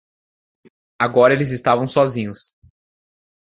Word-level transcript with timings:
Agora 0.99 1.35
eles 1.35 1.51
estavam 1.51 1.85
sozinhos. 1.85 2.55